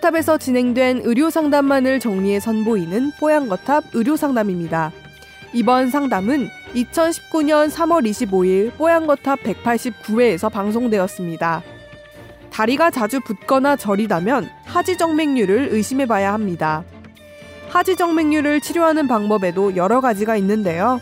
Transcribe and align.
뽀양거탑에서 0.00 0.38
진행된 0.38 1.02
의료 1.04 1.30
상담만을 1.30 2.00
정리해 2.00 2.40
선보이는 2.40 3.12
뽀양거탑 3.20 3.84
의료 3.92 4.16
상담입니다. 4.16 4.92
이번 5.52 5.90
상담은 5.90 6.48
2019년 6.74 7.70
3월 7.70 8.08
25일 8.08 8.72
뽀양거탑 8.76 9.40
189회에서 9.42 10.50
방송되었습니다. 10.50 11.62
다리가 12.50 12.90
자주 12.90 13.20
붓거나 13.20 13.76
저리다면 13.76 14.48
하지정맥류를 14.64 15.68
의심해 15.70 16.06
봐야 16.06 16.32
합니다. 16.32 16.82
하지정맥류를 17.68 18.60
치료하는 18.60 19.06
방법에도 19.06 19.76
여러 19.76 20.00
가지가 20.00 20.36
있는데요. 20.36 21.00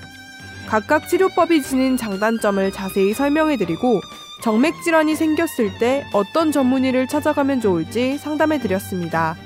각각 0.67 1.09
치료법이 1.09 1.63
지닌 1.63 1.97
장단점을 1.97 2.73
자세히 2.73 3.15
설명해 3.15 3.57
드리고 3.57 4.01
정맥 4.49 4.83
질환이 4.83 5.15
생겼을 5.15 5.77
때 5.79 6.07
어떤 6.11 6.53
전문의를 6.53 7.07
찾아가면 7.07 7.61
좋을지 7.61 8.17
상담해 8.17 8.59
드렸습니다. 8.59 9.37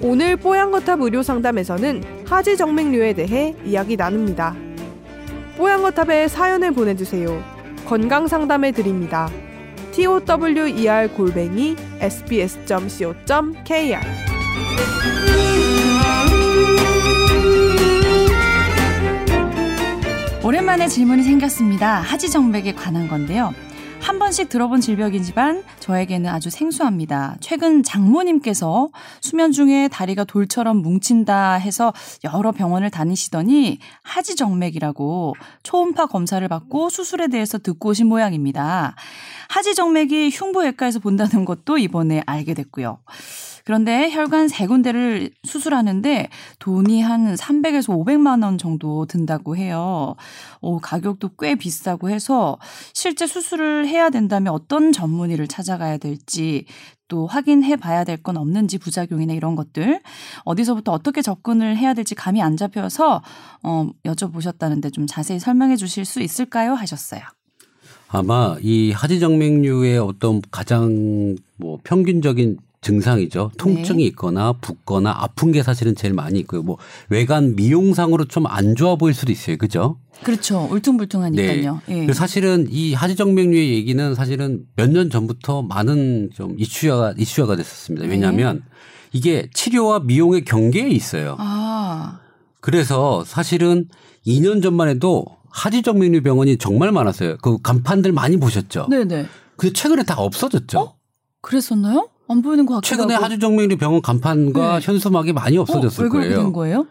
오늘 0.00 0.36
뽀양거탑 0.36 1.00
의료 1.00 1.24
상담에서는 1.24 2.24
하지 2.24 2.56
정맥류에 2.56 3.14
대해 3.14 3.56
이야기 3.64 3.96
나눕니다. 3.96 4.54
뽀양거탑에 5.56 6.28
사연을 6.28 6.70
보내주세요. 6.70 7.42
건강 7.86 8.28
상담해 8.28 8.70
드립니다. 8.70 9.28
tower 9.90 11.08
골뱅이 11.16 11.74
sbs.co.kr 11.98 13.98
오랜만에 20.44 20.86
질문이 20.86 21.24
생겼습니다. 21.24 21.96
하지정맥에 21.96 22.74
관한 22.74 23.08
건데요. 23.08 23.52
한 24.04 24.18
번씩 24.18 24.50
들어본 24.50 24.82
질병이지만 24.82 25.64
저에게는 25.80 26.28
아주 26.28 26.50
생소합니다. 26.50 27.36
최근 27.40 27.82
장모님께서 27.82 28.90
수면 29.22 29.50
중에 29.50 29.88
다리가 29.88 30.24
돌처럼 30.24 30.82
뭉친다 30.82 31.54
해서 31.54 31.94
여러 32.22 32.52
병원을 32.52 32.90
다니시더니 32.90 33.78
하지정맥이라고 34.02 35.36
초음파 35.62 36.04
검사를 36.08 36.46
받고 36.46 36.90
수술에 36.90 37.28
대해서 37.28 37.56
듣고 37.56 37.88
오신 37.88 38.06
모양입니다. 38.06 38.94
하지정맥이 39.48 40.28
흉부외과에서 40.34 40.98
본다는 40.98 41.46
것도 41.46 41.78
이번에 41.78 42.22
알게 42.26 42.52
됐고요. 42.52 42.98
그런데 43.64 44.10
혈관 44.10 44.48
세 44.48 44.66
군데를 44.66 45.30
수술하는데 45.44 46.28
돈이 46.58 47.00
한 47.00 47.34
300에서 47.34 47.88
500만 47.88 48.44
원 48.44 48.58
정도 48.58 49.06
든다고 49.06 49.56
해요. 49.56 50.16
어, 50.60 50.78
가격도 50.80 51.30
꽤 51.38 51.54
비싸고 51.54 52.10
해서 52.10 52.58
실제 52.92 53.26
수술을 53.26 53.86
해야 53.88 54.10
된다면 54.10 54.52
어떤 54.52 54.92
전문의를 54.92 55.48
찾아가야 55.48 55.96
될지 55.96 56.66
또 57.08 57.26
확인해 57.26 57.76
봐야 57.76 58.04
될 58.04 58.14
건 58.22 58.36
없는지 58.38 58.78
부작용이나 58.78 59.34
이런 59.34 59.54
것들 59.56 60.00
어디서부터 60.44 60.92
어떻게 60.92 61.20
접근을 61.20 61.76
해야 61.76 61.92
될지 61.94 62.14
감이 62.14 62.40
안 62.42 62.56
잡혀서 62.56 63.22
어, 63.62 63.88
여쭤보셨다는데 64.04 64.92
좀 64.92 65.06
자세히 65.06 65.38
설명해 65.38 65.76
주실 65.76 66.04
수 66.04 66.20
있을까요? 66.20 66.74
하셨어요. 66.74 67.20
아마 68.08 68.56
이 68.62 68.92
하지정맥류의 68.92 69.98
어떤 69.98 70.40
가장 70.50 71.36
뭐 71.56 71.78
평균적인 71.82 72.58
증상이죠. 72.84 73.50
통증이 73.58 74.02
네. 74.02 74.08
있거나 74.10 74.52
붓거나 74.60 75.10
아픈 75.16 75.50
게 75.52 75.62
사실은 75.62 75.94
제일 75.96 76.14
많이 76.14 76.38
있고요. 76.40 76.62
뭐 76.62 76.76
외관 77.08 77.56
미용상으로 77.56 78.26
좀 78.26 78.44
안 78.46 78.76
좋아 78.76 78.94
보일 78.96 79.14
수도 79.14 79.32
있어요. 79.32 79.56
그죠? 79.56 79.98
그렇죠. 80.22 80.68
울퉁불퉁하니까요. 80.70 81.80
네. 81.86 82.06
예. 82.08 82.12
사실은 82.12 82.66
이 82.70 82.92
하지정맥류의 82.94 83.72
얘기는 83.74 84.14
사실은 84.14 84.64
몇 84.76 84.90
년 84.90 85.10
전부터 85.10 85.62
많은 85.62 86.30
좀 86.34 86.54
이슈화가 86.58 87.14
이슈화가 87.18 87.56
됐었습니다. 87.56 88.06
왜냐하면 88.06 88.56
네. 88.56 88.62
이게 89.12 89.48
치료와 89.54 90.00
미용의 90.00 90.44
경계에 90.44 90.88
있어요. 90.90 91.36
아. 91.38 92.20
그래서 92.60 93.24
사실은 93.24 93.88
2년 94.26 94.62
전만 94.62 94.88
해도 94.88 95.24
하지정맥류 95.50 96.22
병원이 96.22 96.58
정말 96.58 96.92
많았어요. 96.92 97.38
그 97.38 97.58
간판들 97.62 98.12
많이 98.12 98.36
보셨죠? 98.36 98.86
네네. 98.90 99.26
근데 99.56 99.72
최근에 99.72 100.02
다 100.04 100.16
없어졌죠. 100.18 100.78
어? 100.80 100.94
그랬었나요? 101.40 102.08
안 102.28 102.42
보이는 102.42 102.64
것 102.66 102.74
같기도 102.74 102.96
최근에 102.96 103.14
하고. 103.14 103.24
하주정맥류 103.24 103.76
병원 103.76 104.02
간판과 104.02 104.80
네. 104.80 104.86
현수막이 104.86 105.32
많이 105.32 105.58
없어졌을 105.58 106.06
어, 106.06 106.08
거예요. 106.08 106.36
된 106.36 106.52
거예요? 106.52 106.86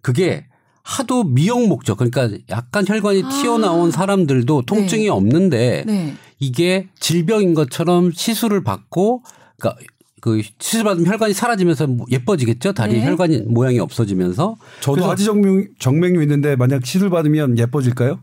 그게 0.00 0.46
하도 0.82 1.24
미용 1.24 1.68
목적 1.68 1.98
그러니까 1.98 2.28
약간 2.50 2.84
혈관이 2.86 3.22
아. 3.24 3.28
튀어나온 3.28 3.90
사람들도 3.90 4.62
통증이 4.62 5.04
네. 5.04 5.08
없는데 5.08 5.84
네. 5.86 6.14
이게 6.40 6.88
질병인 6.98 7.54
것처럼 7.54 8.10
시술을 8.12 8.64
받고 8.64 9.22
그러니까 9.58 9.80
그 10.20 10.42
시술 10.58 10.84
받으면 10.84 11.10
혈관이 11.10 11.34
사라지면서 11.34 11.86
뭐 11.86 12.06
예뻐지겠죠 12.10 12.72
다리 12.72 12.94
네. 12.94 13.06
혈관이 13.06 13.42
모양이 13.42 13.78
없어지면서 13.78 14.56
저도 14.80 15.04
하지정맥 15.04 15.78
정맥류 15.78 16.20
있는데 16.22 16.56
만약 16.56 16.84
시술 16.84 17.10
받으면 17.10 17.58
예뻐질까요? 17.58 18.20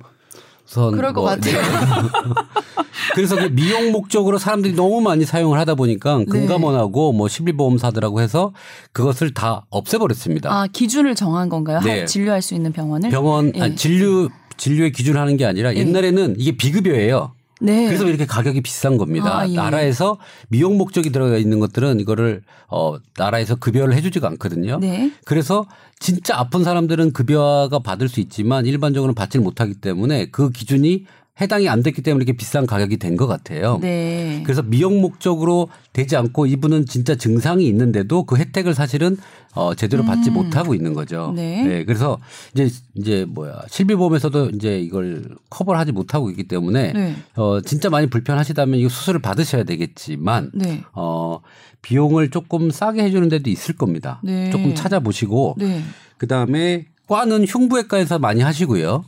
선 0.69 0.91
그럴 0.91 1.13
것 1.13 1.21
뭐, 1.21 1.31
같아요. 1.31 1.59
네. 1.59 1.63
그래서 3.15 3.35
그 3.35 3.49
미용 3.51 3.91
목적으로 3.91 4.37
사람들이 4.37 4.75
너무 4.75 5.01
많이 5.01 5.25
사용을 5.25 5.57
하다 5.57 5.73
보니까 5.73 6.19
네. 6.19 6.25
금감원하고 6.25 7.11
뭐 7.11 7.27
시빌보험사들하고 7.27 8.21
해서 8.21 8.53
그것을 8.93 9.33
다 9.33 9.65
없애버렸습니다. 9.71 10.51
아 10.53 10.67
기준을 10.71 11.15
정한 11.15 11.49
건가요? 11.49 11.79
네. 11.79 12.05
진료할 12.05 12.43
수 12.43 12.53
있는 12.53 12.71
병원을? 12.71 13.09
병원 13.09 13.51
네. 13.51 13.61
아니, 13.61 13.75
진료 13.75 14.29
진료의 14.57 14.91
기준을 14.91 15.19
하는 15.19 15.37
게 15.37 15.45
아니라 15.45 15.71
네. 15.71 15.77
옛날에는 15.77 16.35
이게 16.37 16.55
비급여예요. 16.55 17.31
네. 17.59 17.85
그래서 17.85 18.07
이렇게 18.07 18.25
가격이 18.25 18.61
비싼 18.61 18.97
겁니다. 18.97 19.39
아, 19.39 19.49
예. 19.49 19.55
나라에서 19.55 20.17
미용 20.47 20.77
목적이 20.77 21.11
들어가 21.11 21.37
있는 21.37 21.59
것들은 21.59 21.99
이거를 21.99 22.41
어 22.69 22.97
나라에서 23.17 23.55
급여를 23.55 23.93
해주지가 23.95 24.27
않거든요. 24.29 24.79
네. 24.79 25.11
그래서 25.25 25.65
진짜 25.99 26.37
아픈 26.37 26.63
사람들은 26.63 27.13
급여가 27.13 27.79
받을 27.79 28.07
수 28.07 28.19
있지만 28.19 28.65
일반적으로는 28.65 29.13
받지를 29.15 29.43
못하기 29.43 29.75
때문에 29.75 30.29
그 30.31 30.49
기준이 30.49 31.05
해당이 31.41 31.69
안 31.69 31.83
됐기 31.83 32.01
때문에 32.01 32.23
이렇게 32.23 32.35
비싼 32.37 32.65
가격이 32.65 32.97
된 32.97 33.15
것 33.19 33.27
같아요. 33.27 33.79
네. 33.81 34.41
그래서 34.45 34.61
미용 34.61 35.01
목적으로 35.01 35.67
되지 35.93 36.15
않고 36.15 36.45
이분은 36.45 36.85
진짜 36.85 37.15
증상이 37.15 37.67
있는데도 37.67 38.23
그 38.23 38.37
혜택을 38.37 38.73
사실은 38.73 39.17
어 39.55 39.73
제대로 39.73 40.03
받지 40.05 40.29
음. 40.29 40.35
못하고 40.35 40.73
있는 40.75 40.93
거죠. 40.93 41.33
네. 41.35 41.63
네. 41.63 41.85
그래서 41.85 42.19
이제 42.53 42.69
이제 42.95 43.25
뭐야 43.27 43.61
실비보험에서도 43.69 44.51
이제 44.51 44.79
이걸 44.79 45.23
커버를 45.49 45.79
하지 45.79 45.91
못하고 45.91 46.29
있기 46.29 46.47
때문에 46.47 46.93
네. 46.93 47.15
어 47.35 47.59
진짜 47.61 47.89
많이 47.89 48.07
불편하시다면 48.07 48.79
이 48.79 48.87
수술을 48.87 49.21
받으셔야 49.21 49.63
되겠지만 49.63 50.51
네. 50.53 50.83
어 50.93 51.39
비용을 51.81 52.29
조금 52.29 52.69
싸게 52.71 53.03
해주는 53.03 53.27
데도 53.27 53.49
있을 53.49 53.75
겁니다. 53.75 54.21
네. 54.23 54.49
조금 54.51 54.75
찾아보시고 54.75 55.55
네. 55.57 55.81
그 56.17 56.27
다음에 56.27 56.85
과는 57.07 57.45
흉부외과에서 57.45 58.19
많이 58.19 58.41
하시고요. 58.41 59.03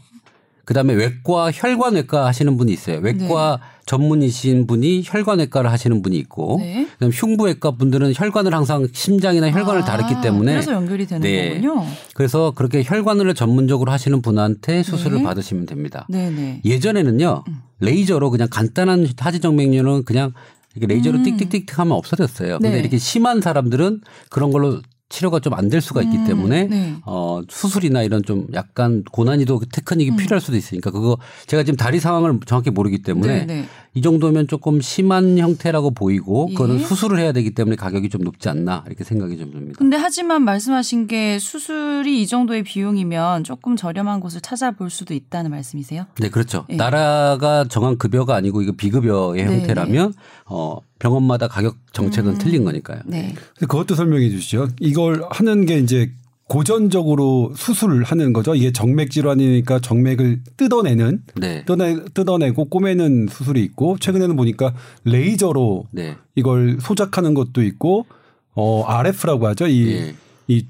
그다음에 0.66 0.94
외과 0.94 1.52
혈관외과 1.52 2.26
하시는 2.26 2.58
분이 2.58 2.72
있어요. 2.72 3.00
외과 3.00 3.60
네. 3.60 3.82
전문이신 3.86 4.68
분이 4.68 5.04
혈관외과를 5.06 5.72
하시는 5.72 6.02
분이 6.02 6.16
있고 6.18 6.58
네. 6.60 6.88
그다음 6.94 7.12
흉부외과 7.12 7.72
분들은 7.72 8.14
혈관을 8.16 8.54
항상 8.54 8.88
심장이나 8.92 9.52
혈관을 9.52 9.82
아, 9.82 9.86
다뤘기 9.86 10.22
때문에 10.22 10.54
그래서 10.54 10.74
연결이 10.74 11.06
되는 11.08 11.22
네. 11.22 11.50
거군요. 11.50 11.86
그래서 12.14 12.52
그렇게 12.56 12.84
혈관을 12.86 13.34
전문적으로 13.34 13.92
하시는 13.92 14.22
분한테 14.22 14.84
수술을 14.84 15.18
네. 15.18 15.24
받으시면 15.24 15.66
됩니다. 15.66 16.06
네, 16.10 16.30
네. 16.30 16.62
예전에는요 16.64 17.44
음. 17.48 17.62
레이저로 17.80 18.30
그냥 18.30 18.48
간단한 18.50 19.08
하지정맥류는 19.18 20.06
그냥 20.06 20.34
이렇게 20.76 20.94
레이저로 20.94 21.18
음. 21.18 21.24
띡띡띡 21.24 21.74
하면 21.74 21.98
없어졌어요. 21.98 22.60
근데 22.60 22.76
네. 22.76 22.80
이렇게 22.80 22.98
심한 22.98 23.42
사람들은 23.42 24.02
그런 24.30 24.52
걸로 24.52 24.82
치료가 25.12 25.40
좀 25.40 25.54
안 25.54 25.70
될 25.70 25.80
수가 25.82 26.02
있기 26.02 26.18
음, 26.18 26.26
때문에 26.26 26.64
네. 26.66 26.96
어 27.06 27.42
수술이나 27.48 28.02
이런 28.04 28.24
좀 28.24 28.48
약간 28.54 29.04
고난이도 29.12 29.62
테크닉이 29.72 30.12
음. 30.12 30.16
필요할 30.18 30.42
수도 30.42 30.58
있으니까 30.58 30.90
그거 30.92 31.18
제가 31.46 31.64
지금 31.64 31.78
다리 31.78 32.00
상황을 32.00 32.40
정확히 32.46 32.72
모르기 32.72 33.02
때문에 33.02 33.46
네, 33.46 33.46
네. 33.46 33.66
이 33.94 34.02
정도면 34.02 34.48
조금 34.48 34.80
심한 34.82 35.38
형태라고 35.38 35.92
보이고 35.92 36.48
예. 36.50 36.54
그거는 36.54 36.80
수술을 36.80 37.20
해야 37.20 37.32
되기 37.34 37.52
때문에 37.54 37.76
가격이 37.76 38.10
좀 38.10 38.22
높지 38.22 38.48
않나 38.50 38.84
이렇게 38.88 39.04
생각이 39.04 39.38
좀 39.38 39.52
듭니다. 39.52 39.76
근데 39.78 39.98
하지만 39.98 40.44
말씀하신 40.44 41.08
게 41.08 41.38
수술이 41.40 42.22
이 42.22 42.28
정도의 42.28 42.64
비용이면 42.64 43.44
조금 43.44 43.76
저렴한 43.76 44.20
곳을 44.22 44.40
찾아볼 44.42 44.90
수도 44.90 45.14
있다는 45.14 45.52
말씀이세요? 45.52 46.06
네, 46.20 46.30
그렇죠. 46.30 46.66
예. 46.70 46.76
나라가 46.78 47.66
정한 47.70 47.98
급여가 47.98 48.36
아니고 48.36 48.62
이거 48.62 48.72
비급여의 48.72 49.46
네, 49.46 49.58
형태라면 49.58 50.12
네. 50.12 50.18
어 50.46 50.78
병원마다 51.02 51.48
가격 51.48 51.78
정책은 51.94 52.34
음. 52.34 52.38
틀린 52.38 52.64
거니까요. 52.64 53.00
네. 53.06 53.34
그것도 53.60 53.96
설명해 53.96 54.30
주시죠. 54.30 54.68
이걸 54.80 55.24
하는 55.32 55.66
게 55.66 55.80
이제 55.80 56.12
고전적으로 56.48 57.54
수술을 57.56 58.04
하는 58.04 58.34
거죠. 58.34 58.54
이게 58.54 58.72
정맥 58.72 59.10
질환이니까 59.10 59.80
정맥을 59.80 60.42
뜯어내는 60.58 61.24
네. 61.38 61.66
뜯어내, 61.66 62.04
뜯어내고 62.14 62.66
꼬매는 62.66 63.30
수술이 63.32 63.64
있고 63.64 63.98
최근에는 64.00 64.36
보니까 64.36 64.76
레이저로 65.06 65.86
네. 65.92 66.18
이걸 66.36 66.78
소작하는 66.80 67.34
것도 67.34 67.64
있고 67.64 68.06
어 68.54 68.84
RF라고 68.86 69.48
하죠. 69.48 69.66
이 69.66 69.86
네. 69.86 70.16
이, 70.48 70.66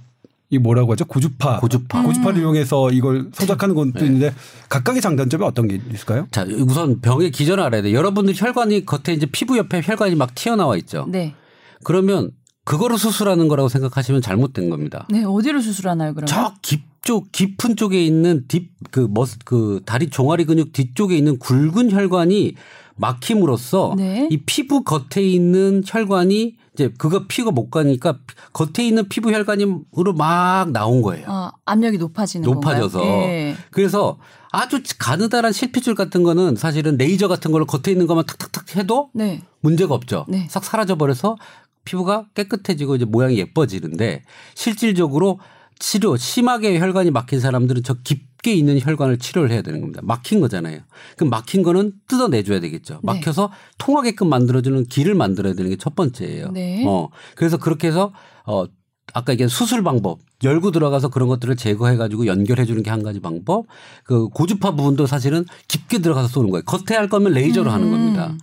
이 0.52 0.58
뭐라고 0.60 0.92
하죠? 0.92 1.06
고주파. 1.06 1.60
고주파. 1.62 2.04
고주파를 2.04 2.38
음. 2.38 2.42
이용해서 2.42 2.92
이걸 2.92 3.30
소작하는 3.34 3.74
것도 3.74 3.92
네. 4.00 4.06
있는데 4.06 4.34
각각의 4.70 5.02
장단점이 5.02 5.44
어떤 5.46 5.68
게 5.68 5.80
있을까요? 5.94 6.28
자, 6.30 6.46
우선 6.68 7.00
병의 7.00 7.32
기전을 7.32 7.64
알아야 7.64 7.82
돼. 7.82 7.94
여러분들 7.94 8.34
혈관이 8.36 8.86
겉에 8.86 9.16
이제 9.16 9.26
피부 9.26 9.58
옆에 9.58 9.82
혈관이 9.84 10.16
막 10.16 10.36
튀어나와 10.36 10.76
있죠. 10.78 11.06
네. 11.10 11.34
그러면 11.86 12.32
그거를 12.66 12.98
수술하는 12.98 13.48
거라고 13.48 13.70
생각하시면 13.70 14.22
잘못된 14.22 14.70
겁니다. 14.70 15.08
네, 15.10 15.24
어디를 15.24 15.62
수술하나요, 15.62 16.14
그러면? 16.14 16.28
저 16.28 16.54
깊 16.62 16.91
쪽 17.04 17.32
깊은 17.32 17.76
쪽에 17.76 18.04
있는 18.04 18.46
딥그 18.48 19.08
머스 19.12 19.38
그 19.44 19.82
다리 19.86 20.10
종아리 20.10 20.46
근육 20.46 20.72
뒤쪽에 20.72 21.18
있는 21.18 21.40
굵은 21.40 21.92
혈관이 21.92 22.56
막힘으로써 22.96 23.96
네. 23.98 24.28
이 24.30 24.38
피부 24.46 24.84
겉에 24.84 25.26
있는 25.26 25.82
혈관이 25.86 26.58
이제 26.74 26.94
그거 26.98 27.26
피가 27.28 27.52
못 27.52 27.70
가니까 27.70 28.20
겉에 28.54 28.88
있는 28.88 29.10
피부 29.10 29.32
혈관으로 29.32 30.14
막 30.16 30.72
나온 30.72 31.02
거예요. 31.02 31.26
아, 31.28 31.52
압력이 31.66 31.98
높아지는 31.98 32.46
높아져서. 32.50 33.00
네. 33.00 33.56
그래서 33.72 34.18
아주 34.52 34.82
가느다란 35.00 35.52
실핏줄 35.52 35.96
같은 35.96 36.24
거는 36.24 36.56
사실은 36.56 36.98
레이저 36.98 37.28
같은 37.28 37.52
걸로 37.52 37.66
겉에 37.66 37.92
있는 37.92 38.08
것만 38.08 38.26
탁탁탁 38.26 38.76
해도 38.76 39.10
네. 39.14 39.42
문제가 39.62 39.96
없죠. 39.96 40.26
네. 40.30 40.48
싹 40.50 40.64
사라져 40.64 40.96
버려서 40.96 41.36
피부가 41.84 42.28
깨끗해지고 42.36 42.96
이제 42.96 43.06
모양이 43.06 43.38
예뻐지는데 43.38 44.24
실질적으로 44.54 45.40
치료 45.82 46.16
심하게 46.16 46.80
혈관이 46.80 47.10
막힌 47.12 47.40
사람들은 47.40 47.82
저 47.84 47.96
깊게 47.96 48.54
있는 48.54 48.80
혈관을 48.80 49.18
치료를 49.18 49.52
해야 49.52 49.62
되는 49.64 49.82
겁니다. 49.82 50.00
막힌 50.04 50.40
거잖아요. 50.40 50.80
그럼 51.18 51.32
막힌 51.32 51.64
거는 51.64 51.94
뜯어내줘야 52.08 52.60
되겠죠. 52.60 52.94
네. 52.96 53.00
막혀서 53.04 53.52
통하게끔 53.80 54.30
만들어주는 54.30 54.86
길을 54.86 55.16
만들어야 55.16 55.54
되는 55.54 55.70
게 55.72 55.76
첫 55.82 55.96
번째예요. 55.96 56.52
네. 56.52 56.86
어 56.88 57.10
그래서 57.36 57.58
그렇게 57.58 57.88
해서 57.88 58.14
어 58.46 58.66
아까 59.14 59.34
얘기한 59.34 59.50
수술 59.50 59.84
방법 59.84 60.20
열고 60.44 60.72
들어가서 60.72 61.10
그런 61.10 61.28
것들을 61.30 61.56
제거해 61.56 61.98
가지고 61.98 62.26
연결해 62.28 62.66
주는 62.66 62.82
게 62.84 62.92
한 62.92 63.04
가지 63.04 63.20
방법. 63.22 63.66
그 64.04 64.28
고주파 64.30 64.72
부분도 64.76 65.08
사실은 65.08 65.46
깊게 65.70 66.00
들어가서 66.00 66.28
쏘는 66.28 66.50
거예요. 66.52 66.64
겉에 66.64 66.98
할 66.98 67.08
거면 67.08 67.32
레이저로 67.34 67.70
음. 67.70 67.74
하는 67.74 67.92
겁니다. 67.92 68.36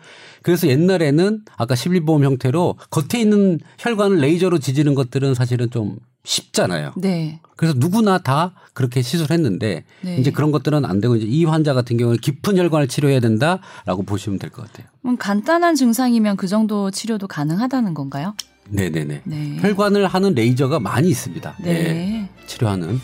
그래서 0.43 0.69
옛날에는 0.69 1.43
아까 1.57 1.75
11보험 1.75 2.25
형태로 2.25 2.77
겉에 2.91 3.21
있는 3.21 3.59
혈관을 3.79 4.19
레이저로 4.19 4.59
지지는 4.59 4.95
것들은 4.95 5.35
사실은 5.35 5.71
좀 5.71 5.99
쉽잖아요. 6.25 6.93
네. 6.97 7.41
그래서 7.57 7.75
누구나 7.77 8.19
다 8.19 8.53
그렇게 8.73 9.03
시술했는데 9.03 9.85
네. 10.03 10.17
이제 10.19 10.31
그런 10.31 10.51
것들은 10.53 10.85
안 10.85 11.01
되고 11.01 11.17
이제 11.17 11.27
이 11.27 11.45
환자 11.45 11.75
같은 11.75 11.97
경우는 11.97 12.21
깊은 12.21 12.57
혈관을 12.57 12.87
치료해야 12.89 13.21
된다라고 13.21 14.03
보시면 14.07 14.39
될 14.39 14.51
것 14.51 14.67
같아요. 14.67 14.87
그럼 15.03 15.17
간단한 15.19 15.75
증상이면 15.75 16.37
그 16.37 16.47
정도 16.47 16.91
치료도 16.91 17.27
가능하다는 17.27 17.95
건가요? 17.95 18.35
네네네. 18.71 19.21
네. 19.25 19.57
혈관을 19.61 20.07
하는 20.07 20.35
레이저가 20.35 20.81
많이 20.81 21.09
있습니다. 21.09 21.57
네. 21.61 21.73
네. 21.73 22.29
치료하는. 22.47 23.01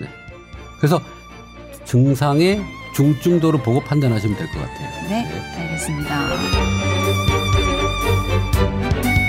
네. 0.00 0.08
그래서 0.78 1.00
증상의 1.84 2.62
중증도를 2.94 3.62
보고 3.62 3.80
판단하시면 3.80 4.36
될 4.36 4.46
것 4.48 4.60
같아요. 4.60 5.08
네, 5.08 5.26
알겠습니다. 5.58 6.28
네. 9.02 9.21